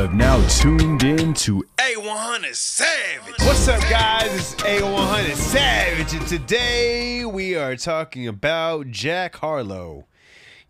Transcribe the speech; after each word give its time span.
have 0.00 0.14
now 0.14 0.42
tuned 0.48 1.02
in 1.02 1.34
to 1.34 1.62
A100 1.76 2.54
Savage. 2.54 3.34
What's 3.40 3.68
up, 3.68 3.82
guys? 3.82 4.34
It's 4.34 4.54
A100 4.54 5.34
Savage, 5.34 6.14
and 6.14 6.26
today 6.26 7.26
we 7.26 7.54
are 7.54 7.76
talking 7.76 8.26
about 8.26 8.90
Jack 8.90 9.36
Harlow. 9.36 10.06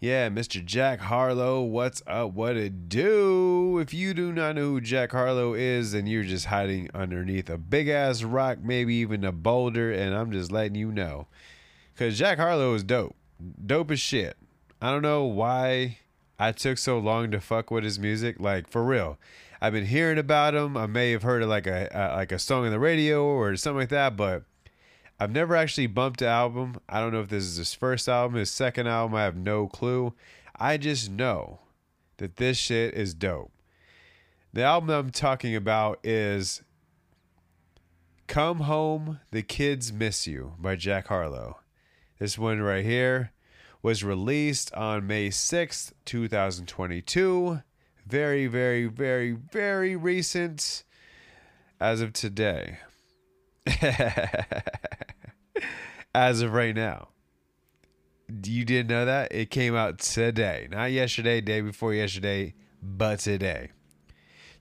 Yeah, 0.01 0.31
Mr. 0.31 0.65
Jack 0.65 0.99
Harlow, 0.99 1.63
what's 1.63 2.03
up? 2.09 2.33
What 2.33 2.57
it 2.57 2.89
do? 2.89 3.79
If 3.79 3.95
you 3.95 4.15
do 4.15 4.33
not 4.33 4.57
know 4.57 4.63
who 4.63 4.81
Jack 4.81 5.13
Harlow 5.13 5.55
is, 5.55 5.93
then 5.93 6.09
you're 6.09 6.25
just 6.25 6.47
hiding 6.47 6.91
underneath 6.93 7.49
a 7.49 7.57
big 7.57 7.89
ass 7.89 8.25
rock, 8.25 8.59
maybe 8.61 8.97
even 8.97 9.23
a 9.25 9.31
boulder, 9.31 9.93
and 9.93 10.13
I'm 10.13 10.33
just 10.33 10.51
letting 10.51 10.75
you 10.75 10.91
know. 10.91 11.29
Because 11.95 12.19
Jack 12.19 12.39
Harlow 12.39 12.75
is 12.75 12.83
dope. 12.83 13.15
Dope 13.65 13.93
as 13.93 14.01
shit. 14.01 14.37
I 14.83 14.91
don't 14.91 15.03
know 15.03 15.23
why 15.23 15.99
I 16.41 16.53
took 16.53 16.79
so 16.79 16.99
long 16.99 17.31
to 17.33 17.41
fuck 17.41 17.71
with 17.71 17.85
his 17.85 17.99
music. 17.99 18.41
Like, 18.41 18.67
for 18.67 18.83
real. 18.83 19.19
I've 19.61 19.75
been 19.75 19.85
hearing 19.85 20.17
about 20.17 20.55
him. 20.55 20.75
I 20.75 20.87
may 20.87 21.11
have 21.11 21.23
heard 21.23 21.43
of 21.43 21.51
like 21.51 21.67
a, 21.67 21.91
a 21.93 22.17
like 22.17 22.33
a 22.33 22.39
song 22.39 22.65
on 22.65 22.71
the 22.71 22.81
radio 22.81 23.23
or 23.23 23.55
something 23.57 23.81
like 23.81 23.91
that, 23.91 24.17
but 24.17 24.45
I've 25.19 25.33
never 25.33 25.55
actually 25.55 25.87
bumped 25.87 26.23
an 26.23 26.29
album. 26.29 26.81
I 26.89 26.99
don't 26.99 27.13
know 27.13 27.21
if 27.21 27.29
this 27.29 27.45
is 27.45 27.59
his 27.59 27.75
first 27.75 28.09
album, 28.09 28.39
his 28.39 28.51
second 28.51 28.87
album. 28.87 29.17
I 29.17 29.25
have 29.25 29.37
no 29.37 29.67
clue. 29.69 30.15
I 30.59 30.79
just 30.79 31.11
know 31.11 31.61
that 32.17 32.37
this 32.37 32.57
shit 32.57 32.95
is 32.95 33.13
dope. 33.13 33.53
The 34.55 34.63
album 34.63 34.89
I'm 34.89 35.11
talking 35.11 35.55
about 35.55 36.01
is 36.03 36.63
Come 38.29 38.61
Home, 38.61 39.21
The 39.31 39.43
Kids 39.43 39.93
Miss 39.93 40.27
You 40.27 40.55
by 40.59 40.75
Jack 40.77 41.09
Harlow. 41.09 41.59
This 42.19 42.39
one 42.39 42.63
right 42.63 42.85
here 42.85 43.33
was 43.83 44.05
released 44.05 44.73
on 44.75 45.07
May 45.07 45.29
6th, 45.29 45.93
2022. 46.05 47.63
Very, 48.07 48.47
very, 48.47 48.87
very, 48.87 49.33
very 49.33 49.97
recent 49.97 50.85
as 51.81 52.01
of 52.01 52.13
today. 52.13 52.79
as 56.15 56.43
of 56.43 56.53
right 56.53 56.75
now. 56.75 57.09
You 58.45 58.65
didn't 58.65 58.89
know 58.89 59.05
that? 59.07 59.33
It 59.33 59.51
came 59.51 59.75
out 59.75 59.99
today. 59.99 60.69
Not 60.71 60.93
yesterday, 60.93 61.41
day 61.41 61.61
before 61.63 61.95
yesterday, 61.95 62.55
but 62.83 63.19
today. 63.21 63.71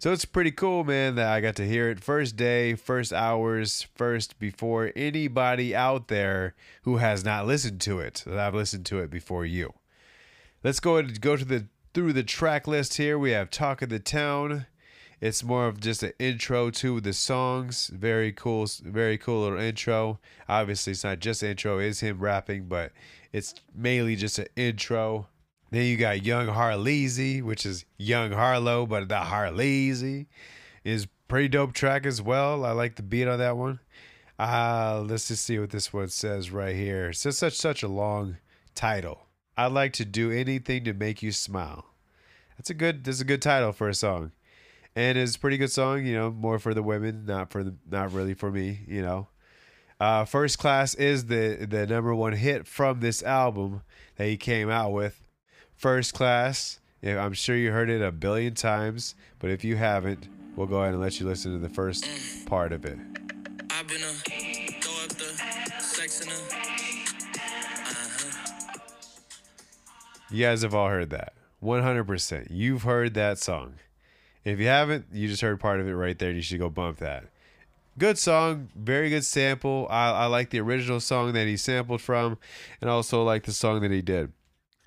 So 0.02 0.14
it's 0.14 0.23
pretty 0.23 0.52
cool, 0.52 0.86
man, 0.86 1.16
that 1.16 1.28
I 1.28 1.42
got 1.42 1.58
to 1.58 1.67
hear 1.67 1.89
it 1.89 2.00
first 2.00 2.38
day, 2.38 2.73
first 2.75 3.11
hours, 3.11 3.86
first 3.95 4.39
before 4.39 4.94
anybody 4.95 5.75
out 5.75 6.08
there 6.08 6.55
who 6.83 6.97
has 6.97 7.25
not 7.25 7.45
listened 7.45 7.81
to 7.81 8.00
it. 8.00 8.23
That 8.25 8.39
I've 8.39 8.55
listened 8.55 8.86
to 8.86 9.00
it 9.00 9.09
before 9.09 9.45
you. 9.45 9.73
Let's 10.64 10.80
go 10.80 10.95
ahead 10.95 11.09
and 11.09 11.20
go 11.20 11.36
to 11.36 11.44
the 11.44 11.67
through 11.94 12.14
the 12.14 12.23
track 12.23 12.66
list 12.66 12.95
here. 12.95 13.20
We 13.20 13.31
have 13.31 13.50
Talk 13.50 13.81
of 13.81 13.89
the 13.89 14.00
Town. 14.00 14.67
It's 15.20 15.44
more 15.44 15.67
of 15.67 15.81
just 15.81 16.02
an 16.02 16.14
intro 16.17 16.70
to 16.70 17.02
the 17.02 17.11
songs. 17.11 17.88
Very 17.88 18.31
cool, 18.31 18.67
very 18.81 19.17
cool 19.17 19.42
little 19.42 19.59
intro. 19.59 20.20
Obviously, 20.47 20.92
it's 20.92 21.03
not 21.03 21.20
just 21.20 21.44
intro; 21.44 21.77
it's 21.77 22.00
him 22.00 22.20
rapping, 22.20 22.70
but 22.70 22.94
it's 23.33 23.53
mainly 23.75 24.16
just 24.16 24.39
an 24.39 24.47
intro. 24.55 25.27
Then 25.72 25.86
you 25.86 25.98
got 25.98 26.25
Young 26.25 26.48
Harleezy, 26.48 27.44
which 27.44 27.66
is 27.66 27.86
Young 27.98 28.31
Harlow, 28.31 28.86
but 28.86 29.08
the 29.08 29.16
Harleezy 29.16 30.26
is 30.84 31.08
pretty 31.28 31.48
dope 31.48 31.73
track 31.73 32.06
as 32.06 32.22
well. 32.22 32.66
I 32.66 32.72
like 32.72 32.95
the 32.95 33.03
beat 33.03 33.28
on 33.28 33.39
that 33.39 33.56
one. 33.56 33.80
Uh, 34.39 35.03
let's 35.06 35.28
just 35.28 35.45
see 35.45 35.59
what 35.59 35.70
this 35.70 35.94
one 35.94 36.08
says 36.08 36.50
right 36.50 36.76
here. 36.76 37.11
Just 37.11 37.39
such 37.39 37.53
such 37.53 37.84
a 37.84 37.88
long 37.88 38.38
title. 38.73 39.28
I'd 39.58 39.73
like 39.73 39.94
to 39.94 40.06
do 40.06 40.31
anything 40.31 40.86
to 40.86 40.94
make 40.94 41.22
you 41.22 41.31
smile. 41.31 41.86
That's 42.58 42.70
a 42.70 42.73
good. 42.73 43.04
That's 43.04 43.22
a 43.22 43.26
good 43.26 43.42
title 43.42 43.73
for 43.73 43.89
a 43.89 43.93
song, 43.93 44.32
and 44.95 45.17
it's 45.17 45.36
a 45.36 45.39
pretty 45.39 45.58
good 45.58 45.72
song. 45.72 46.05
You 46.05 46.16
know, 46.16 46.32
more 46.32 46.58
for 46.58 46.73
the 46.73 46.82
women, 46.82 47.26
not 47.26 47.52
for 47.52 47.64
the, 47.64 47.76
not 47.89 48.14
really 48.14 48.33
for 48.33 48.49
me. 48.49 48.80
You 48.88 49.02
know, 49.02 49.27
uh, 49.99 50.26
First 50.26 50.58
Class 50.58 50.93
is 50.95 51.26
the 51.26 51.67
the 51.70 51.86
number 51.86 52.16
one 52.16 52.33
hit 52.33 52.66
from 52.66 53.02
this 53.02 53.22
album 53.22 53.82
that 54.16 54.27
he 54.27 54.38
came 54.38 54.70
out 54.70 54.93
with. 54.93 55.22
First 55.80 56.14
Class. 56.14 56.80
Yeah, 57.02 57.23
I'm 57.23 57.32
sure 57.32 57.56
you 57.56 57.72
heard 57.72 57.90
it 57.90 58.02
a 58.02 58.12
billion 58.12 58.54
times, 58.54 59.16
but 59.40 59.50
if 59.50 59.64
you 59.64 59.78
haven't, 59.78 60.28
we'll 60.58 60.67
go 60.67 60.82
ahead 60.82 60.92
and 60.92 61.02
let 61.02 61.22
you 61.22 61.26
listen 61.26 61.54
to 61.54 61.58
the 61.58 61.73
first 61.73 62.06
part 62.48 62.73
of 62.73 62.84
it. 62.84 63.00
I've 63.72 63.88
been 63.88 64.02
a 64.02 64.12
throw 64.82 65.04
up 65.04 65.10
the 65.12 65.23
sex 65.82 66.20
in 66.20 66.28
a 66.28 66.34
uh-huh. 67.92 68.80
You 70.30 70.44
guys 70.44 70.64
have 70.64 70.76
all 70.76 70.90
heard 70.90 71.12
that. 71.12 71.32
100%. 71.64 72.48
You've 72.50 72.84
heard 72.84 73.14
that 73.14 73.38
song. 73.38 73.76
If 74.44 74.60
you 74.60 74.67
haven't, 74.67 75.06
you 75.14 75.30
just 75.30 75.42
heard 75.42 75.61
part 75.61 75.80
of 75.80 75.88
it 75.88 75.94
right 75.94 76.20
there. 76.20 76.32
You 76.32 76.42
should 76.42 76.60
go 76.60 76.70
bump 76.70 76.98
that. 76.98 77.23
Good 77.98 78.17
song, 78.17 78.67
very 78.76 79.10
good 79.10 79.23
sample. 79.23 79.88
I, 79.90 80.11
I 80.11 80.26
like 80.26 80.50
the 80.50 80.60
original 80.60 81.00
song 81.00 81.32
that 81.32 81.48
he 81.48 81.56
sampled 81.56 82.02
from, 82.02 82.38
and 82.82 82.90
also 82.90 83.23
like 83.23 83.44
the 83.44 83.54
song 83.54 83.80
that 83.80 83.92
he 83.92 84.02
did. 84.02 84.34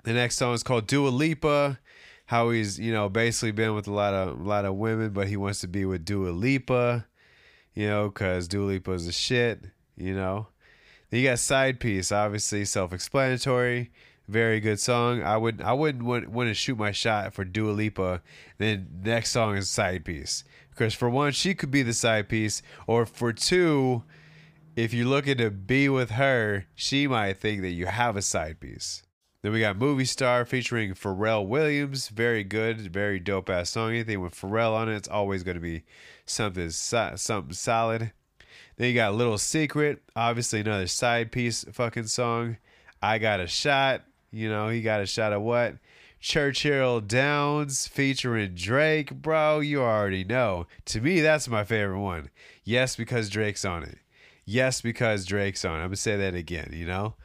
The 0.03 0.13
next 0.13 0.35
song 0.35 0.53
is 0.53 0.63
called 0.63 0.87
Dua 0.87 1.09
Lipa. 1.09 1.79
How 2.25 2.49
he's 2.49 2.79
you 2.79 2.91
know 2.91 3.09
basically 3.09 3.51
been 3.51 3.75
with 3.75 3.87
a 3.87 3.93
lot 3.93 4.13
of 4.13 4.39
a 4.39 4.43
lot 4.43 4.65
of 4.65 4.75
women, 4.75 5.11
but 5.11 5.27
he 5.27 5.37
wants 5.37 5.61
to 5.61 5.67
be 5.67 5.85
with 5.85 6.05
Dua 6.05 6.29
Lipa. 6.29 7.05
You 7.73 7.87
know, 7.87 8.09
cause 8.11 8.47
Dua 8.47 8.65
Lipa 8.65 8.91
is 8.91 9.07
a 9.07 9.11
shit. 9.11 9.65
You 9.95 10.13
know. 10.13 10.47
Then 11.09 11.21
you 11.21 11.29
got 11.29 11.39
Side 11.39 11.79
Piece, 11.79 12.11
obviously 12.11 12.65
self-explanatory. 12.65 13.91
Very 14.27 14.59
good 14.59 14.79
song. 14.79 15.21
I 15.21 15.37
would 15.37 15.61
I 15.61 15.73
wouldn't 15.73 16.03
want, 16.03 16.27
want 16.29 16.49
to 16.49 16.53
shoot 16.53 16.77
my 16.77 16.91
shot 16.91 17.33
for 17.33 17.45
Dua 17.45 17.71
Lipa. 17.71 18.21
Then 18.57 18.87
next 19.03 19.31
song 19.31 19.55
is 19.57 19.69
Side 19.69 20.05
Piece. 20.05 20.43
Because 20.71 20.93
for 20.93 21.09
one, 21.09 21.31
she 21.33 21.53
could 21.53 21.69
be 21.69 21.83
the 21.83 21.93
side 21.93 22.27
piece, 22.27 22.63
or 22.87 23.05
for 23.05 23.31
two, 23.31 24.03
if 24.75 24.91
you're 24.91 25.05
looking 25.05 25.37
to 25.37 25.51
be 25.51 25.87
with 25.87 26.11
her, 26.11 26.65
she 26.73 27.07
might 27.07 27.37
think 27.37 27.61
that 27.61 27.69
you 27.69 27.85
have 27.85 28.17
a 28.17 28.23
side 28.23 28.59
piece. 28.59 29.03
Then 29.43 29.51
we 29.51 29.59
got 29.59 29.77
Movie 29.77 30.05
Star 30.05 30.45
featuring 30.45 30.93
Pharrell 30.93 31.45
Williams. 31.45 32.07
Very 32.07 32.45
good, 32.45 32.79
very 32.93 33.19
dope 33.19 33.49
ass 33.49 33.71
song. 33.71 33.89
Anything 33.89 34.21
with 34.21 34.33
Pharrell 34.33 34.73
on 34.73 34.87
it, 34.87 34.95
it's 34.95 35.09
always 35.09 35.43
going 35.43 35.55
to 35.55 35.61
be 35.61 35.83
something 36.25 36.69
so- 36.69 37.13
something 37.17 37.53
solid. 37.53 38.13
Then 38.77 38.87
you 38.87 38.93
got 38.95 39.15
Little 39.15 39.37
Secret, 39.37 40.01
obviously 40.15 40.61
another 40.61 40.87
side 40.87 41.33
piece 41.33 41.65
fucking 41.73 42.07
song. 42.07 42.55
I 43.01 43.17
got 43.17 43.41
a 43.41 43.47
shot. 43.47 44.03
You 44.31 44.49
know, 44.49 44.69
he 44.69 44.81
got 44.81 45.01
a 45.01 45.05
shot 45.05 45.33
of 45.33 45.41
what? 45.41 45.75
Churchill 46.21 47.01
Downs 47.01 47.85
featuring 47.85 48.55
Drake, 48.55 49.13
bro. 49.13 49.59
You 49.59 49.81
already 49.81 50.23
know. 50.23 50.67
To 50.85 51.01
me, 51.01 51.19
that's 51.19 51.49
my 51.49 51.65
favorite 51.65 51.99
one. 51.99 52.29
Yes, 52.63 52.95
because 52.95 53.29
Drake's 53.29 53.65
on 53.65 53.83
it. 53.83 53.97
Yes, 54.45 54.79
because 54.79 55.25
Drake's 55.25 55.65
on 55.65 55.81
it. 55.81 55.83
I'm 55.83 55.87
gonna 55.87 55.97
say 55.97 56.15
that 56.15 56.33
again. 56.33 56.71
You 56.73 56.87
know, 56.87 57.15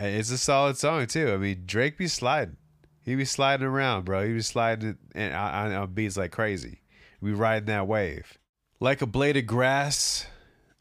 it's 0.00 0.30
a 0.30 0.38
solid 0.38 0.76
song 0.76 1.06
too. 1.06 1.32
I 1.32 1.36
mean, 1.36 1.62
Drake 1.66 1.98
be 1.98 2.08
sliding. 2.08 2.56
He 3.02 3.14
be 3.14 3.24
sliding 3.24 3.66
around, 3.66 4.04
bro. 4.04 4.26
He 4.26 4.32
be 4.32 4.40
sliding 4.40 4.96
and 5.14 5.34
on, 5.34 5.72
on 5.72 5.92
beats 5.92 6.16
like 6.16 6.32
crazy. 6.32 6.80
We 7.20 7.32
riding 7.32 7.66
that 7.66 7.86
wave. 7.86 8.38
Like 8.80 9.02
a 9.02 9.06
blade 9.06 9.36
of 9.36 9.46
grass. 9.46 10.26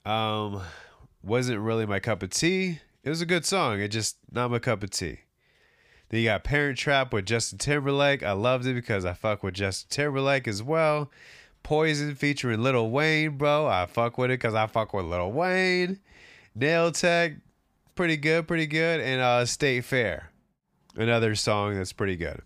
Um, 0.05 0.61
wasn't 1.21 1.59
really 1.59 1.85
my 1.85 1.99
cup 1.99 2.23
of 2.23 2.29
tea. 2.29 2.79
It 3.03 3.09
was 3.09 3.21
a 3.21 3.25
good 3.25 3.45
song. 3.45 3.79
It 3.79 3.89
just 3.89 4.17
not 4.31 4.51
my 4.51 4.59
cup 4.59 4.83
of 4.83 4.89
tea. 4.89 5.19
Then 6.09 6.21
you 6.21 6.27
got 6.27 6.43
Parent 6.43 6.77
Trap 6.77 7.11
with 7.11 7.25
Justin 7.25 7.57
Timberlake. 7.57 8.23
I 8.23 8.33
loved 8.33 8.65
it 8.65 8.73
because 8.73 9.05
I 9.05 9.13
fuck 9.13 9.43
with 9.43 9.55
Justin 9.55 9.87
Timberlake 9.89 10.47
as 10.47 10.61
well. 10.61 11.11
Poison 11.63 12.13
featuring 12.15 12.61
Lil 12.61 12.89
Wayne, 12.89 13.37
bro. 13.37 13.67
I 13.67 13.85
fuck 13.85 14.17
with 14.17 14.29
it 14.29 14.39
because 14.39 14.53
I 14.53 14.67
fuck 14.67 14.93
with 14.93 15.05
Lil 15.05 15.31
Wayne. 15.31 15.99
Nail 16.55 16.91
Tech, 16.91 17.33
pretty 17.95 18.17
good, 18.17 18.47
pretty 18.47 18.67
good. 18.67 18.99
And 18.99 19.21
uh, 19.21 19.45
State 19.45 19.85
Fair, 19.85 20.31
another 20.95 21.35
song 21.35 21.75
that's 21.75 21.93
pretty 21.93 22.15
good. 22.15 22.41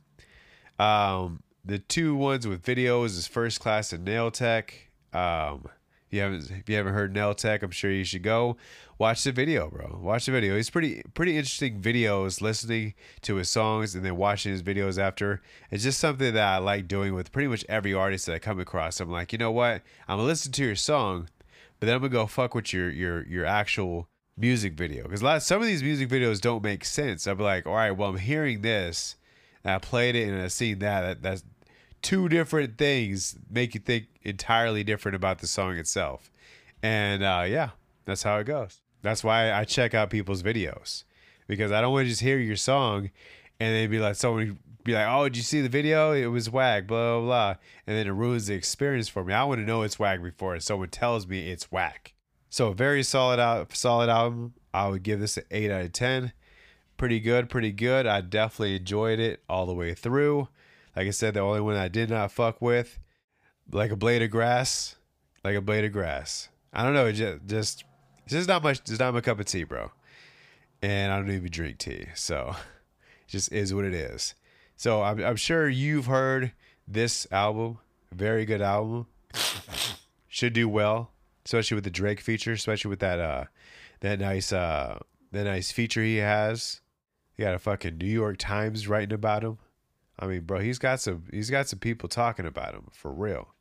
Um, 0.79 1.41
the 1.65 1.79
two 1.79 2.15
ones 2.15 2.47
with 2.47 2.63
videos 2.63 3.17
is 3.17 3.27
First 3.27 3.59
Class 3.59 3.91
and 3.93 4.05
Nail 4.05 4.31
Tech. 4.31 4.91
Um, 5.13 5.65
if 6.07 6.13
you 6.13 6.21
haven't 6.21 6.49
if 6.51 6.69
you 6.69 6.75
haven't 6.77 6.93
heard 6.93 7.13
Nail 7.13 7.33
Tech, 7.33 7.63
I'm 7.63 7.71
sure 7.71 7.91
you 7.91 8.05
should 8.05 8.23
go 8.23 8.55
watch 8.97 9.23
the 9.25 9.31
video, 9.33 9.69
bro. 9.69 9.99
Watch 10.01 10.25
the 10.25 10.31
video. 10.31 10.55
He's 10.55 10.69
pretty 10.69 11.01
pretty 11.13 11.37
interesting 11.37 11.81
videos, 11.81 12.41
listening 12.41 12.93
to 13.23 13.35
his 13.35 13.49
songs 13.49 13.93
and 13.93 14.05
then 14.05 14.15
watching 14.15 14.53
his 14.53 14.63
videos 14.63 14.97
after. 14.97 15.41
It's 15.69 15.83
just 15.83 15.99
something 15.99 16.33
that 16.33 16.47
I 16.47 16.57
like 16.59 16.87
doing 16.87 17.13
with 17.13 17.33
pretty 17.33 17.49
much 17.49 17.65
every 17.67 17.93
artist 17.93 18.25
that 18.27 18.35
I 18.35 18.39
come 18.39 18.59
across. 18.59 19.01
I'm 19.01 19.11
like, 19.11 19.33
you 19.33 19.37
know 19.37 19.51
what? 19.51 19.81
I'm 20.07 20.17
gonna 20.17 20.23
listen 20.23 20.53
to 20.53 20.63
your 20.63 20.75
song, 20.75 21.27
but 21.79 21.87
then 21.87 21.95
I'm 21.95 22.01
gonna 22.01 22.09
go 22.09 22.25
fuck 22.25 22.55
with 22.55 22.71
your 22.71 22.89
your 22.89 23.27
your 23.27 23.45
actual 23.45 24.07
music 24.37 24.73
video 24.73 25.03
because 25.03 25.21
a 25.21 25.25
lot 25.25 25.43
some 25.43 25.61
of 25.61 25.67
these 25.67 25.83
music 25.83 26.09
videos 26.09 26.39
don't 26.39 26.63
make 26.63 26.85
sense. 26.85 27.27
I'll 27.27 27.35
be 27.35 27.43
like, 27.43 27.65
all 27.65 27.73
right, 27.73 27.91
well, 27.91 28.09
I'm 28.09 28.17
hearing 28.17 28.61
this, 28.61 29.15
and 29.63 29.73
I 29.73 29.79
played 29.79 30.15
it 30.15 30.29
and 30.29 30.41
I 30.41 30.47
seen 30.47 30.79
that. 30.79 31.01
that 31.01 31.21
that's 31.21 31.43
two 32.01 32.29
different 32.29 32.77
things 32.77 33.37
make 33.49 33.73
you 33.73 33.81
think 33.81 34.05
entirely 34.23 34.83
different 34.83 35.15
about 35.15 35.39
the 35.39 35.47
song 35.47 35.77
itself. 35.77 36.31
And 36.83 37.23
uh, 37.23 37.45
yeah, 37.47 37.71
that's 38.05 38.23
how 38.23 38.37
it 38.37 38.45
goes. 38.45 38.81
That's 39.01 39.23
why 39.23 39.51
I 39.51 39.63
check 39.63 39.93
out 39.93 40.09
people's 40.09 40.43
videos 40.43 41.03
because 41.47 41.71
I 41.71 41.81
don't 41.81 41.93
want 41.93 42.05
to 42.05 42.09
just 42.09 42.21
hear 42.21 42.37
your 42.37 42.55
song 42.55 43.09
and 43.59 43.73
then 43.73 43.89
be 43.89 43.99
like, 43.99 44.15
someone 44.15 44.59
be 44.83 44.93
like, 44.93 45.07
"Oh, 45.07 45.25
did 45.25 45.37
you 45.37 45.43
see 45.43 45.61
the 45.61 45.69
video? 45.69 46.13
It 46.13 46.27
was 46.27 46.49
whack." 46.49 46.87
Blah 46.87 47.19
blah 47.19 47.25
blah, 47.25 47.55
and 47.85 47.97
then 47.97 48.07
it 48.07 48.11
ruins 48.11 48.47
the 48.47 48.55
experience 48.55 49.09
for 49.09 49.23
me. 49.23 49.33
I 49.33 49.43
want 49.43 49.59
to 49.59 49.65
know 49.65 49.83
it's 49.83 49.99
whack 49.99 50.23
before 50.23 50.59
someone 50.59 50.89
tells 50.89 51.27
me 51.27 51.51
it's 51.51 51.71
whack. 51.71 52.13
So 52.57 52.73
very 52.73 53.03
solid 53.03 53.39
out, 53.39 53.75
solid 53.75 54.09
album. 54.09 54.55
I 54.73 54.87
would 54.87 55.03
give 55.03 55.19
this 55.19 55.37
an 55.37 55.43
eight 55.51 55.69
out 55.69 55.85
of 55.85 55.93
ten. 55.93 56.33
Pretty 56.97 57.19
good, 57.19 57.51
pretty 57.51 57.71
good. 57.71 58.07
I 58.07 58.21
definitely 58.21 58.77
enjoyed 58.77 59.19
it 59.19 59.43
all 59.47 59.67
the 59.67 59.75
way 59.75 59.93
through. 59.93 60.47
Like 60.95 61.05
I 61.05 61.11
said, 61.11 61.35
the 61.35 61.41
only 61.41 61.61
one 61.61 61.75
I 61.75 61.87
did 61.87 62.09
not 62.09 62.31
fuck 62.31 62.59
with, 62.59 62.97
like 63.71 63.91
a 63.91 63.95
blade 63.95 64.23
of 64.23 64.31
grass, 64.31 64.95
like 65.43 65.55
a 65.55 65.61
blade 65.61 65.85
of 65.85 65.91
grass. 65.91 66.49
I 66.73 66.81
don't 66.81 66.95
know. 66.95 67.11
Just, 67.11 67.45
just 67.45 67.83
just 68.27 68.47
not 68.47 68.63
much. 68.63 68.79
It's 68.79 68.97
not 68.97 69.13
my 69.13 69.21
cup 69.21 69.39
of 69.39 69.45
tea, 69.45 69.63
bro. 69.63 69.91
And 70.81 71.13
I 71.13 71.17
don't 71.17 71.29
even 71.29 71.51
drink 71.51 71.77
tea, 71.77 72.07
so 72.15 72.55
it 73.21 73.27
just 73.27 73.51
is 73.51 73.71
what 73.71 73.85
it 73.85 73.93
is. 73.93 74.33
So 74.75 75.03
I'm, 75.03 75.23
I'm 75.23 75.35
sure 75.35 75.69
you've 75.69 76.07
heard 76.07 76.53
this 76.87 77.27
album. 77.31 77.77
Very 78.11 78.45
good 78.45 78.63
album. 78.63 79.05
Should 80.27 80.53
do 80.53 80.67
well, 80.67 81.11
especially 81.47 81.75
with 81.75 81.85
the 81.85 81.89
Drake 81.89 82.19
feature, 82.19 82.51
especially 82.51 82.89
with 82.89 82.99
that 82.99 83.21
uh 83.21 83.45
that 84.01 84.19
nice 84.19 84.51
uh 84.51 84.99
that 85.31 85.45
nice 85.45 85.71
feature 85.71 86.03
he 86.03 86.17
has. 86.17 86.81
He 87.35 87.43
got 87.43 87.55
a 87.55 87.59
fucking 87.59 87.97
New 87.97 88.05
York 88.05 88.35
Times 88.37 88.85
writing 88.89 89.13
about 89.13 89.43
him. 89.43 89.57
I 90.19 90.27
mean, 90.27 90.41
bro, 90.41 90.59
he's 90.59 90.77
got 90.77 90.99
some 90.99 91.23
he's 91.31 91.49
got 91.49 91.69
some 91.69 91.79
people 91.79 92.09
talking 92.09 92.45
about 92.45 92.73
him 92.73 92.87
for 92.91 93.13
real. 93.13 93.53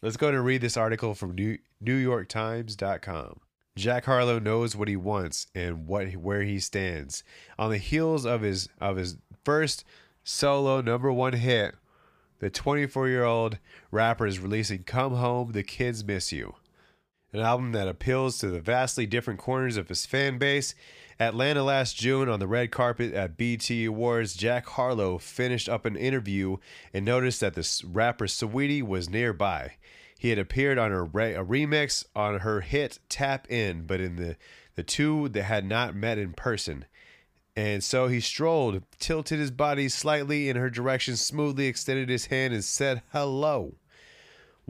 Let's 0.00 0.16
go 0.16 0.28
and 0.28 0.44
read 0.44 0.60
this 0.60 0.76
article 0.76 1.14
from 1.14 1.34
New 1.34 1.58
NewYorkTimes.com. 1.84 3.40
Jack 3.76 4.04
Harlow 4.04 4.38
knows 4.38 4.76
what 4.76 4.86
he 4.86 4.96
wants 4.96 5.48
and 5.52 5.88
what 5.88 6.12
where 6.12 6.44
he 6.44 6.60
stands. 6.60 7.24
On 7.58 7.70
the 7.70 7.78
heels 7.78 8.24
of 8.24 8.42
his 8.42 8.68
of 8.80 8.96
his 8.96 9.16
first 9.44 9.84
solo 10.22 10.80
number 10.80 11.12
one 11.12 11.32
hit, 11.32 11.74
the 12.38 12.50
24-year-old 12.50 13.58
rapper 13.90 14.28
is 14.28 14.38
releasing 14.38 14.84
"Come 14.84 15.16
Home, 15.16 15.50
the 15.50 15.64
Kids 15.64 16.04
Miss 16.04 16.30
You," 16.30 16.54
an 17.32 17.40
album 17.40 17.72
that 17.72 17.88
appeals 17.88 18.38
to 18.38 18.48
the 18.48 18.60
vastly 18.60 19.06
different 19.06 19.38
corners 19.38 19.76
of 19.76 19.88
his 19.88 20.06
fan 20.06 20.38
base. 20.38 20.74
Atlanta 21.18 21.62
last 21.62 21.96
June 21.96 22.28
on 22.28 22.40
the 22.40 22.48
red 22.48 22.70
carpet 22.70 23.12
at 23.12 23.36
BET 23.36 23.70
Awards, 23.70 24.34
Jack 24.34 24.66
Harlow 24.66 25.18
finished 25.18 25.68
up 25.68 25.84
an 25.84 25.96
interview 25.96 26.56
and 26.94 27.04
noticed 27.04 27.40
that 27.40 27.54
the 27.54 27.82
rapper 27.86 28.26
Saweetie 28.26 28.82
was 28.82 29.10
nearby. 29.10 29.72
He 30.18 30.30
had 30.30 30.38
appeared 30.38 30.78
on 30.78 30.92
a, 30.92 31.02
re- 31.04 31.34
a 31.34 31.44
remix 31.44 32.04
on 32.16 32.40
her 32.40 32.62
hit 32.62 32.98
Tap 33.08 33.50
In, 33.50 33.86
but 33.86 34.00
in 34.00 34.16
the, 34.16 34.36
the 34.74 34.82
two 34.82 35.28
that 35.30 35.44
had 35.44 35.64
not 35.64 35.94
met 35.94 36.18
in 36.18 36.32
person. 36.32 36.84
And 37.54 37.84
so 37.84 38.08
he 38.08 38.20
strolled, 38.20 38.82
tilted 38.98 39.38
his 39.38 39.50
body 39.50 39.88
slightly 39.88 40.48
in 40.48 40.56
her 40.56 40.70
direction, 40.70 41.16
smoothly 41.16 41.66
extended 41.66 42.08
his 42.08 42.26
hand, 42.26 42.54
and 42.54 42.64
said 42.64 43.02
hello. 43.12 43.74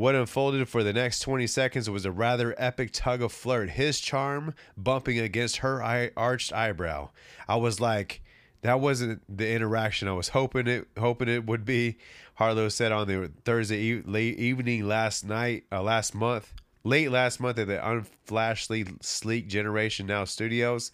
What 0.00 0.14
unfolded 0.14 0.66
for 0.66 0.82
the 0.82 0.94
next 0.94 1.20
20 1.20 1.46
seconds 1.46 1.90
was 1.90 2.06
a 2.06 2.10
rather 2.10 2.54
epic 2.56 2.88
tug 2.90 3.20
of 3.20 3.32
flirt, 3.32 3.68
his 3.68 4.00
charm 4.00 4.54
bumping 4.74 5.18
against 5.18 5.58
her 5.58 5.82
eye- 5.82 6.10
arched 6.16 6.54
eyebrow. 6.54 7.10
I 7.46 7.56
was 7.56 7.80
like, 7.80 8.22
that 8.62 8.80
wasn't 8.80 9.20
the 9.28 9.52
interaction 9.52 10.08
I 10.08 10.12
was 10.12 10.30
hoping 10.30 10.68
it 10.68 10.88
hoping 10.98 11.28
it 11.28 11.44
would 11.44 11.66
be. 11.66 11.98
Harlow 12.36 12.70
said 12.70 12.92
on 12.92 13.08
the 13.08 13.30
Thursday 13.44 13.76
e- 13.76 14.02
late 14.06 14.38
evening 14.38 14.88
last 14.88 15.26
night, 15.26 15.64
uh, 15.70 15.82
last 15.82 16.14
month, 16.14 16.54
late 16.82 17.10
last 17.10 17.38
month 17.38 17.58
at 17.58 17.66
the 17.66 17.76
unflashly 17.76 18.90
sleek 19.04 19.48
Generation 19.48 20.06
Now 20.06 20.24
Studios. 20.24 20.92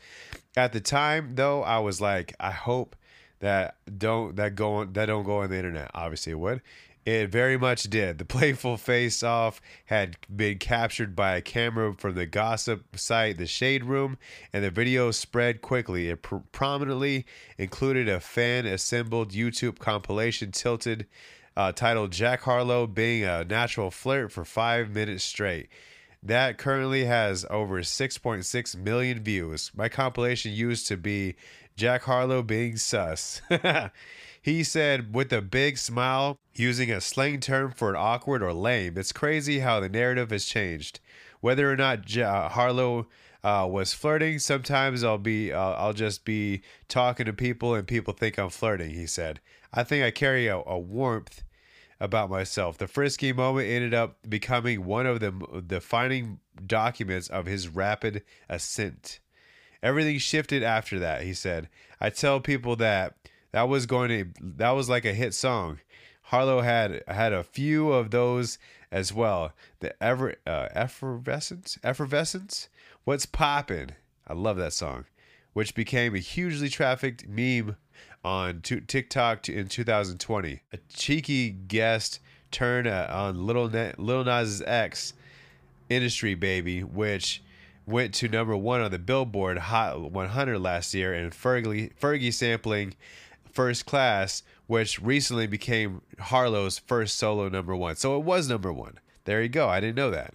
At 0.57 0.73
the 0.73 0.81
time, 0.81 1.37
though, 1.37 1.63
I 1.63 1.79
was 1.79 2.01
like, 2.01 2.35
I 2.41 2.51
hope 2.51 2.97
that 3.39 3.77
don't 3.99 4.35
that 4.35 4.57
go 4.57 4.75
on 4.75 4.95
that 4.95 5.07
don't 5.07 5.23
go 5.23 5.43
on 5.43 5.51
the 5.51 5.57
internet. 5.57 5.93
Obviously, 5.95 6.33
it 6.33 6.41
would. 6.41 6.61
It 7.07 7.29
very 7.29 7.57
much 7.57 7.85
did. 7.85 8.19
The 8.19 8.25
playful 8.25 8.77
face 8.77 9.23
off 9.23 9.61
had 9.85 10.17
been 10.35 10.59
captured 10.59 11.15
by 11.15 11.37
a 11.37 11.41
camera 11.41 11.95
from 11.95 12.17
the 12.17 12.27
gossip 12.27 12.99
site 12.99 13.39
The 13.39 13.47
Shade 13.47 13.85
Room, 13.85 14.19
and 14.53 14.65
the 14.65 14.73
video 14.73 15.13
spread 15.13 15.63
quickly. 15.63 16.11
It 16.11 16.23
pr- 16.23 16.39
prominently 16.51 17.25
included 17.59 18.09
a 18.09 18.19
fan 18.19 18.67
assembled 18.67 19.31
YouTube 19.31 19.79
compilation 19.79 20.51
tilted 20.51 21.07
uh, 21.57 21.71
titled 21.71 22.11
Jack 22.11 22.41
Harlow 22.41 22.89
being 22.89 23.23
a 23.23 23.45
natural 23.45 23.93
flirt 23.93 24.33
for 24.33 24.45
five 24.45 24.91
minutes 24.91 25.23
straight. 25.23 25.69
That 26.25 26.59
currently 26.59 27.05
has 27.05 27.47
over 27.49 27.83
6.6 27.83 28.77
million 28.77 29.23
views. 29.23 29.71
My 29.77 29.89
compilation 29.89 30.51
used 30.51 30.89
to 30.89 30.97
be 30.97 31.37
Jack 31.77 32.03
Harlow 32.03 32.43
being 32.43 32.77
sus. 32.77 33.43
he 34.47 34.63
said 34.63 35.13
with 35.13 35.33
a 35.33 35.43
big 35.43 35.77
smile, 35.77 36.39
using 36.55 36.89
a 36.89 37.01
slang 37.01 37.41
term 37.41 37.73
for 37.73 37.91
an 37.91 37.97
awkward 37.97 38.45
or 38.45 38.53
lame. 38.53 38.97
It's 38.97 39.11
crazy 39.11 39.59
how 39.59 39.81
the 39.81 39.89
narrative 39.89 40.31
has 40.31 40.45
changed. 40.45 41.01
Whether 41.41 41.69
or 41.69 41.75
not 41.75 42.03
J- 42.03 42.23
uh, 42.23 42.49
Harlow 42.51 43.09
uh, 43.43 43.67
was 43.69 43.93
flirting, 43.93 44.39
sometimes 44.39 45.03
I'll 45.03 45.19
be 45.19 45.53
uh, 45.53 45.73
I'll 45.73 45.93
just 45.93 46.25
be 46.25 46.63
talking 46.87 47.27
to 47.27 47.33
people 47.33 47.75
and 47.75 47.89
people 47.89 48.15
think 48.15 48.39
I'm 48.39 48.51
flirting. 48.51 48.91
He 48.91 49.09
said, 49.09 49.41
"I 49.75 49.83
think 49.83 50.05
I 50.05 50.13
carry 50.13 50.47
a, 50.47 50.59
a 50.59 50.79
warmth 50.79 51.43
about 51.99 52.31
myself. 52.31 52.79
The 52.79 52.87
frisky 52.87 53.33
moment 53.33 53.69
ended 53.69 53.95
up 53.95 54.17
becoming 54.29 54.85
one 54.85 55.07
of 55.07 55.19
the 55.19 55.33
defining 55.67 56.39
documents 56.65 57.27
of 57.27 57.47
his 57.47 57.67
rapid 57.67 58.23
ascent. 58.49 59.19
Everything 59.83 60.19
shifted 60.19 60.63
after 60.63 61.01
that, 61.01 61.23
he 61.23 61.35
said. 61.35 61.69
I 62.01 62.11
tell 62.11 62.39
people 62.39 62.77
that 62.77 63.17
that 63.57 63.71
was 63.71 63.87
going 63.87 64.11
to 64.11 64.27
that 64.59 64.73
was 64.73 64.91
like 64.91 65.07
a 65.07 65.15
hit 65.15 65.33
song. 65.33 65.81
Harlow 66.25 66.61
had 66.61 67.03
had 67.09 67.33
a 67.33 67.43
few 67.43 67.91
of 67.91 68.11
those 68.11 68.59
as 68.93 69.15
well. 69.15 69.53
The 69.81 69.95
ever 70.03 70.35
uh, 70.47 70.69
effervescence, 70.73 71.79
effervescence. 71.83 72.69
What's 73.05 73.25
poppin'? 73.25 73.93
I 74.29 74.35
love 74.35 74.59
that 74.59 74.75
song, 74.75 75.07
which 75.55 75.75
became 75.75 76.15
a 76.15 76.19
hugely 76.19 76.69
trafficked 76.69 77.27
meme 77.27 77.77
on 78.23 78.61
TikTok 78.61 79.49
in 79.49 79.69
2020. 79.69 80.61
A 80.75 80.79
cheeky 80.93 81.49
guest 81.49 82.21
turn 82.51 82.87
uh, 82.87 83.09
on 83.11 83.47
Little 83.47 83.71
Na- 83.71 83.93
Lil 83.97 84.25
Nas 84.25 84.61
X, 84.67 85.15
"Industry 85.89 86.35
Baby," 86.35 86.85
which 86.85 87.43
went 87.87 88.13
to 88.17 88.29
number 88.29 88.55
one 88.55 88.83
on 88.83 88.91
the 88.91 88.99
Billboard 88.99 89.57
Hot 89.57 90.13
100 90.13 90.59
last 90.59 90.93
year, 90.93 91.15
and 91.15 91.33
Fergie, 91.33 91.91
Fergie 91.99 92.35
sampling 92.35 92.95
First 93.57 93.87
Class, 93.87 94.43
which 94.67 95.01
recently 95.01 95.47
became 95.47 96.03
Harlow's 96.19 96.79
first 96.79 97.17
solo 97.17 97.49
number 97.49 97.75
one. 97.75 97.97
So 97.97 98.19
it 98.19 98.25
was 98.25 98.51
number 98.51 98.71
one. 98.71 99.01
There 99.25 99.43
you 99.43 99.49
go. 99.49 99.67
I 99.67 99.81
didn't 99.81 99.97
know 99.97 100.11
that. 100.11 100.35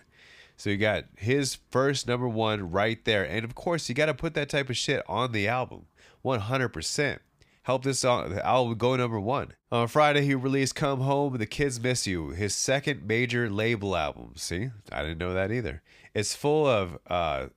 So 0.57 0.71
you 0.71 0.77
got 0.77 1.05
his 1.15 1.59
first 1.69 2.07
number 2.07 2.27
one 2.27 2.71
right 2.71 3.03
there. 3.05 3.23
And 3.23 3.45
of 3.45 3.53
course, 3.53 3.87
you 3.87 3.95
got 3.95 4.07
to 4.07 4.15
put 4.15 4.33
that 4.33 4.49
type 4.49 4.71
of 4.71 4.77
shit 4.77 5.03
on 5.07 5.33
the 5.33 5.47
album 5.47 5.85
100%. 6.25 7.19
Help 7.63 7.83
this 7.83 7.99
song, 7.99 8.31
the 8.31 8.43
album 8.43 8.75
go 8.75 8.95
number 8.95 9.19
one. 9.19 9.53
On 9.71 9.87
Friday, 9.87 10.25
he 10.25 10.33
released 10.33 10.73
Come 10.73 11.01
Home, 11.01 11.37
The 11.37 11.45
Kids 11.45 11.79
Miss 11.79 12.07
You, 12.07 12.29
his 12.29 12.55
second 12.55 13.05
major 13.05 13.51
label 13.51 13.95
album. 13.95 14.33
See, 14.35 14.71
I 14.91 15.03
didn't 15.03 15.19
know 15.19 15.35
that 15.35 15.51
either. 15.51 15.83
It's 16.15 16.33
full 16.33 16.65
of 16.65 16.97
uh, 17.05 17.47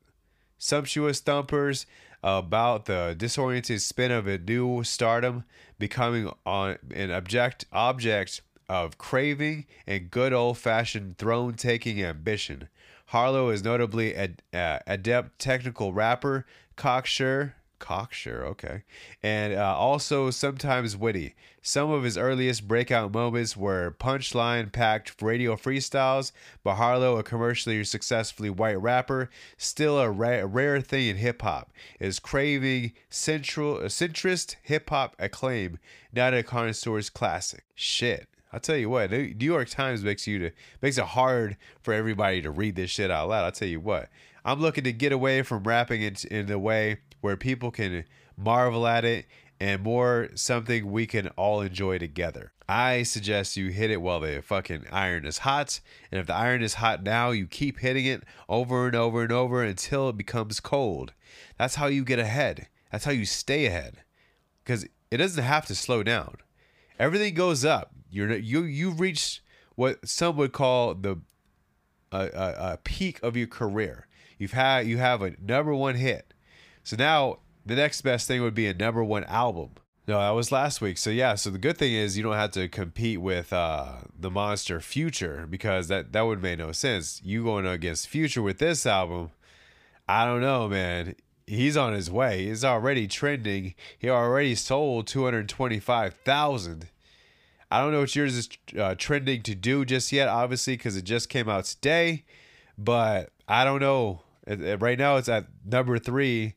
sumptuous 0.58 1.20
thumpers 1.20 1.86
about 2.24 2.86
the 2.86 3.14
disoriented 3.16 3.82
spin 3.82 4.10
of 4.10 4.26
a 4.26 4.38
new 4.38 4.82
stardom 4.82 5.44
becoming 5.78 6.32
on 6.46 6.78
an 6.94 7.10
object 7.10 7.66
object 7.70 8.40
of 8.66 8.96
craving 8.96 9.66
and 9.86 10.10
good 10.10 10.32
old 10.32 10.56
fashioned 10.56 11.18
throne 11.18 11.52
taking 11.52 12.02
ambition. 12.02 12.68
Harlow 13.08 13.50
is 13.50 13.62
notably 13.62 14.16
ad, 14.16 14.42
uh, 14.54 14.78
adept 14.86 15.38
technical 15.38 15.92
rapper, 15.92 16.46
cocksure, 16.76 17.56
cocksure, 17.84 18.44
okay, 18.46 18.82
and 19.22 19.52
uh, 19.54 19.76
also 19.76 20.30
sometimes 20.30 20.96
witty. 20.96 21.34
Some 21.60 21.90
of 21.90 22.02
his 22.02 22.18
earliest 22.18 22.68
breakout 22.68 23.12
moments 23.12 23.56
were 23.56 23.96
punchline 23.98 24.70
packed 24.72 25.20
radio 25.22 25.56
freestyles, 25.56 26.32
but 26.62 26.74
Harlow, 26.74 27.16
a 27.16 27.22
commercially 27.22 27.82
successfully 27.84 28.50
white 28.50 28.80
rapper, 28.80 29.30
still 29.56 29.98
a, 29.98 30.10
ra- 30.10 30.46
rare 30.46 30.80
thing 30.80 31.08
in 31.08 31.16
hip 31.16 31.42
hop, 31.42 31.72
is 32.00 32.18
craving 32.20 32.92
central, 33.08 33.78
centrist 33.84 34.56
hip 34.62 34.90
hop 34.90 35.16
acclaim, 35.18 35.78
not 36.12 36.34
a 36.34 36.42
connoisseur's 36.42 37.10
classic. 37.10 37.64
Shit. 37.74 38.28
I'll 38.52 38.60
tell 38.60 38.76
you 38.76 38.88
what, 38.88 39.10
New 39.10 39.34
York 39.40 39.68
Times 39.68 40.04
makes 40.04 40.28
you 40.28 40.38
to 40.38 40.50
makes 40.80 40.96
it 40.96 41.04
hard 41.04 41.56
for 41.82 41.92
everybody 41.92 42.40
to 42.42 42.52
read 42.52 42.76
this 42.76 42.90
shit 42.90 43.10
out 43.10 43.28
loud. 43.28 43.44
I'll 43.44 43.50
tell 43.50 43.66
you 43.66 43.80
what, 43.80 44.10
I'm 44.44 44.60
looking 44.60 44.84
to 44.84 44.92
get 44.92 45.10
away 45.10 45.42
from 45.42 45.64
rapping 45.64 46.02
it 46.02 46.24
in 46.26 46.46
the 46.46 46.58
way 46.58 46.98
where 47.24 47.38
people 47.38 47.70
can 47.70 48.04
marvel 48.36 48.86
at 48.86 49.02
it 49.02 49.24
and 49.58 49.82
more 49.82 50.28
something 50.34 50.92
we 50.92 51.06
can 51.06 51.28
all 51.28 51.62
enjoy 51.62 51.96
together. 51.96 52.52
I 52.68 53.02
suggest 53.02 53.56
you 53.56 53.70
hit 53.70 53.90
it 53.90 54.02
while 54.02 54.20
the 54.20 54.42
fucking 54.42 54.84
iron 54.92 55.24
is 55.24 55.38
hot, 55.38 55.80
and 56.12 56.20
if 56.20 56.26
the 56.26 56.34
iron 56.34 56.62
is 56.62 56.74
hot 56.74 57.02
now, 57.02 57.30
you 57.30 57.46
keep 57.46 57.78
hitting 57.78 58.04
it 58.04 58.24
over 58.46 58.84
and 58.84 58.94
over 58.94 59.22
and 59.22 59.32
over 59.32 59.62
until 59.62 60.10
it 60.10 60.18
becomes 60.18 60.60
cold. 60.60 61.14
That's 61.56 61.76
how 61.76 61.86
you 61.86 62.04
get 62.04 62.18
ahead. 62.18 62.68
That's 62.92 63.06
how 63.06 63.12
you 63.12 63.24
stay 63.24 63.64
ahead. 63.64 64.02
Because 64.62 64.84
it 65.10 65.16
doesn't 65.16 65.44
have 65.44 65.64
to 65.66 65.74
slow 65.74 66.02
down. 66.02 66.36
Everything 66.98 67.32
goes 67.32 67.64
up. 67.64 67.94
You're 68.10 68.34
you 68.36 68.64
you've 68.64 69.00
reached 69.00 69.40
what 69.76 70.06
some 70.06 70.36
would 70.36 70.52
call 70.52 70.94
the 70.94 71.22
a, 72.12 72.18
a, 72.18 72.72
a 72.72 72.78
peak 72.84 73.18
of 73.22 73.34
your 73.34 73.46
career. 73.46 74.08
You've 74.36 74.52
had 74.52 74.86
you 74.86 74.98
have 74.98 75.22
a 75.22 75.32
number 75.40 75.74
one 75.74 75.94
hit. 75.94 76.33
So 76.84 76.96
now 76.96 77.38
the 77.66 77.74
next 77.74 78.02
best 78.02 78.28
thing 78.28 78.42
would 78.42 78.54
be 78.54 78.68
a 78.68 78.74
number 78.74 79.02
one 79.02 79.24
album. 79.24 79.70
No, 80.06 80.18
that 80.20 80.30
was 80.30 80.52
last 80.52 80.82
week. 80.82 80.98
So 80.98 81.08
yeah, 81.08 81.34
so 81.34 81.48
the 81.48 81.58
good 81.58 81.78
thing 81.78 81.94
is 81.94 82.16
you 82.16 82.22
don't 82.22 82.34
have 82.34 82.50
to 82.52 82.68
compete 82.68 83.22
with 83.22 83.54
uh, 83.54 84.02
the 84.18 84.30
monster 84.30 84.78
Future 84.80 85.46
because 85.48 85.88
that 85.88 86.12
that 86.12 86.22
would 86.22 86.42
make 86.42 86.58
no 86.58 86.72
sense. 86.72 87.22
You 87.24 87.42
going 87.42 87.66
against 87.66 88.06
Future 88.08 88.42
with 88.42 88.58
this 88.58 88.84
album, 88.84 89.30
I 90.06 90.26
don't 90.26 90.42
know, 90.42 90.68
man. 90.68 91.14
He's 91.46 91.76
on 91.76 91.94
his 91.94 92.10
way. 92.10 92.46
He's 92.46 92.64
already 92.64 93.06
trending. 93.06 93.74
He 93.98 94.10
already 94.10 94.54
sold 94.54 95.06
two 95.06 95.24
hundred 95.24 95.48
twenty-five 95.48 96.14
thousand. 96.24 96.88
I 97.70 97.80
don't 97.80 97.92
know 97.92 98.00
what 98.00 98.14
yours 98.14 98.36
is 98.36 98.48
uh, 98.78 98.94
trending 98.96 99.42
to 99.42 99.54
do 99.54 99.86
just 99.86 100.12
yet, 100.12 100.28
obviously, 100.28 100.76
because 100.76 100.98
it 100.98 101.04
just 101.04 101.30
came 101.30 101.48
out 101.48 101.64
today. 101.64 102.24
But 102.76 103.30
I 103.48 103.64
don't 103.64 103.80
know. 103.80 104.20
Right 104.46 104.98
now, 104.98 105.16
it's 105.16 105.30
at 105.30 105.46
number 105.64 105.98
three 105.98 106.54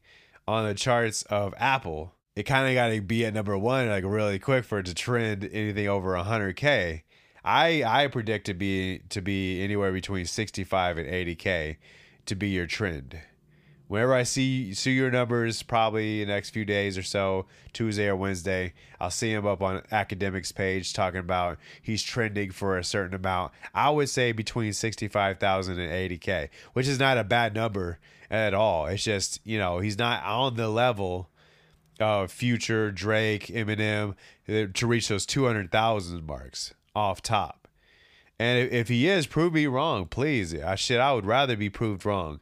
on 0.48 0.66
the 0.66 0.74
charts 0.74 1.24
of 1.24 1.54
Apple. 1.58 2.14
It 2.36 2.44
kind 2.44 2.68
of 2.68 2.76
got 2.76 2.90
to 2.90 3.02
be 3.02 3.26
at 3.26 3.34
number 3.34 3.58
one 3.58 3.90
like 3.90 4.04
really 4.06 4.40
quick 4.40 4.64
for 4.64 4.80
it 4.80 4.86
to 4.86 4.94
trend 4.94 5.50
anything 5.52 5.88
over 5.88 6.14
100k. 6.14 7.02
I 7.44 7.84
I 7.84 8.08
predict 8.08 8.46
to 8.48 8.54
be 8.54 9.00
to 9.10 9.22
be 9.22 9.64
anywhere 9.64 9.92
between 9.92 10.26
65 10.26 10.98
and 10.98 11.08
80k 11.08 11.78
to 12.26 12.36
be 12.36 12.50
your 12.50 12.68
trend. 12.68 13.20
Whenever 13.88 14.14
I 14.14 14.24
see 14.24 14.74
see 14.74 14.92
your 14.92 15.10
numbers, 15.10 15.64
probably 15.64 16.20
the 16.20 16.32
next 16.32 16.50
few 16.50 16.66
days 16.66 16.98
or 16.98 17.04
so, 17.04 17.46
Tuesday 17.72 18.08
or 18.08 18.18
Wednesday, 18.18 18.74
I'll 19.00 19.10
see 19.10 19.32
him 19.32 19.48
up 19.48 19.62
on 19.62 19.82
Akademiks 19.92 20.54
page 20.54 20.94
talking 20.94 21.22
about 21.22 21.58
he's 21.82 22.04
trending 22.04 22.52
for 22.52 22.78
a 22.78 22.84
certain 22.84 23.16
amount. 23.16 23.54
I 23.74 23.90
would 23.90 24.10
say 24.10 24.34
between 24.34 24.74
65,000 24.74 25.80
and 25.80 25.92
80k, 25.92 26.50
which 26.74 26.88
is 26.88 27.00
not 27.00 27.18
a 27.18 27.24
bad 27.24 27.56
number 27.56 27.98
at 28.30 28.54
all. 28.54 28.88
It's 28.88 29.04
just 29.04 29.40
you 29.46 29.58
know 29.58 29.80
he's 29.80 29.98
not 29.98 30.24
on 30.24 30.56
the 30.56 30.70
level 30.70 31.30
of 32.00 32.32
Future, 32.32 32.92
Drake, 32.92 33.48
Eminem 33.48 34.16
uh, 34.48 34.68
to 34.74 34.88
reach 34.88 35.08
those 35.08 35.26
two 35.26 35.46
hundred 35.46 35.72
thousand 35.72 36.26
marks 36.26 36.74
off 36.96 37.22
top. 37.22 37.68
And 38.40 38.72
if, 38.72 38.88
he 38.88 39.08
is, 39.08 39.26
prove 39.26 39.54
me 39.54 39.66
wrong, 39.66 40.06
please. 40.06 40.54
I 40.54 40.76
shit, 40.76 41.00
I 41.00 41.14
would 41.14 41.26
rather 41.26 41.56
be 41.56 41.70
proved 41.70 42.06
wrong. 42.06 42.40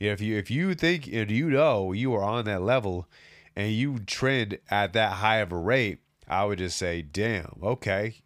If 0.00 0.20
you 0.20 0.36
if 0.36 0.50
you 0.50 0.74
think 0.74 1.06
and 1.06 1.30
you 1.30 1.48
know 1.48 1.92
you 1.92 2.14
are 2.14 2.22
on 2.22 2.44
that 2.46 2.62
level 2.62 3.08
and 3.54 3.72
you 3.72 4.00
trend 4.00 4.58
at 4.70 4.92
that 4.92 5.12
high 5.12 5.38
of 5.38 5.52
a 5.52 5.56
rate, 5.56 6.00
I 6.28 6.44
would 6.44 6.58
just 6.58 6.76
say, 6.76 7.02
damn, 7.02 7.58
okay. 7.62 8.16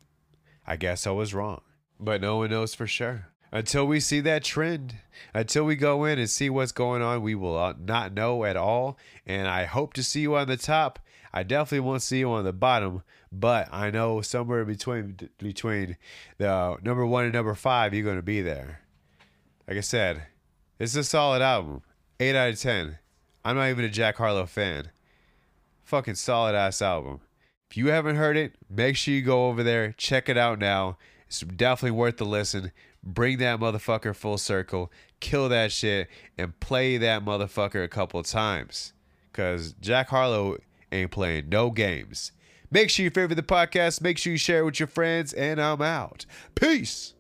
I 0.67 0.77
guess 0.77 1.07
I 1.07 1.11
was 1.11 1.35
wrong. 1.35 1.61
But 1.99 2.21
no 2.21 2.39
one 2.39 2.51
knows 2.51 2.75
for 2.75 2.87
sure. 2.87 3.30
Until 3.53 3.87
we 3.87 3.99
see 3.99 4.21
that 4.21 4.45
trend, 4.45 4.97
until 5.35 5.65
we 5.65 5.75
go 5.75 6.05
in 6.05 6.19
and 6.19 6.31
see 6.31 6.49
what's 6.49 6.73
going 6.73 7.03
on, 7.03 7.23
we 7.23 7.35
will 7.35 7.59
uh, 7.59 7.75
not 7.79 8.15
know 8.15 8.45
at 8.45 8.57
all. 8.57 8.97
And 9.27 9.49
I 9.49 9.65
hope 9.65 9.93
to 9.95 10.05
see 10.05 10.21
you 10.21 10.37
on 10.37 10.47
the 10.47 10.57
top. 10.57 11.01
I 11.33 11.43
definitely 11.43 11.81
won't 11.81 12.03
see 12.03 12.21
you 12.21 12.31
on 12.31 12.45
the 12.45 12.53
bottom, 12.53 13.03
but 13.33 13.69
I 13.73 13.91
know 13.91 14.21
somewhere 14.21 14.65
between 14.65 15.17
between 15.39 15.97
the 16.39 16.77
number 16.83 17.07
one 17.07 17.25
and 17.25 17.33
number 17.33 17.55
five, 17.55 17.95
you're 17.95 18.05
going 18.05 18.17
to 18.17 18.23
be 18.23 18.41
there. 18.41 18.81
Like 19.69 19.77
I 19.77 19.83
said, 19.83 20.25
it's 20.79 20.97
a 20.97 21.05
solid 21.05 21.43
album. 21.43 21.83
8 22.19 22.37
out 22.37 22.51
of 22.51 22.61
10. 22.61 22.99
I'm 23.45 23.57
not 23.57 23.71
even 23.71 23.85
a 23.85 23.89
Jack 23.89 24.17
Harlow 24.17 24.47
fan. 24.47 24.91
Fucking 25.85 26.17
solid 26.17 26.55
ass 26.55 26.83
album. 26.83 27.21
If 27.71 27.77
you 27.77 27.87
haven't 27.89 28.17
heard 28.17 28.37
it, 28.37 28.55
make 28.69 28.97
sure 28.97 29.15
you 29.15 29.23
go 29.23 29.47
over 29.49 29.63
there, 29.63 29.93
check 29.93 30.29
it 30.29 30.37
out 30.37 30.59
now. 30.59 30.99
It's 31.29 31.41
definitely 31.41 31.93
worth 31.93 32.17
the 32.17 32.25
listen. 32.25 32.73
Bring 33.03 33.39
that 33.39 33.59
motherfucker 33.61 34.15
full 34.15 34.39
circle, 34.39 34.93
kill 35.21 35.49
that 35.49 35.73
shit, 35.73 36.09
and 36.37 36.59
play 36.61 36.99
that 36.99 37.25
motherfucker 37.25 37.83
a 37.83 37.89
couple 37.89 38.23
times. 38.23 38.93
Cause 39.33 39.75
Jack 39.81 40.09
Harlow 40.09 40.59
ain't 40.93 41.11
playing 41.11 41.49
no 41.49 41.71
games. 41.71 42.33
Make 42.71 42.91
sure 42.91 43.05
you 43.05 43.11
favorite 43.11 43.35
the 43.37 43.43
podcast, 43.43 44.01
make 44.01 44.19
sure 44.19 44.33
you 44.33 44.39
share 44.39 44.61
it 44.61 44.65
with 44.65 44.81
your 44.81 44.87
friends, 44.87 45.33
and 45.33 45.61
I'm 45.61 45.83
out. 45.83 46.27
Peace. 46.55 47.15